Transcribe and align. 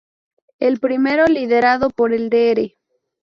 El 0.57 0.79
primero 0.79 1.27
liderado 1.27 1.91
por 1.91 2.11
el 2.11 2.31
Dr. 2.31 2.71